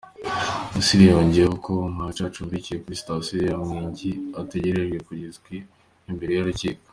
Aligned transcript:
Musili 0.75 1.03
yongeyeho 1.11 1.55
ko 1.65 1.71
Mwatha 1.93 2.21
acumbikiwe 2.27 2.77
kuri 2.83 2.99
sitasiyo 3.01 3.39
ya 3.49 3.55
Mwingi 3.65 4.09
ategereje 4.41 4.95
kugezwa 5.07 5.49
imbere 6.11 6.31
y’urukiko. 6.33 6.85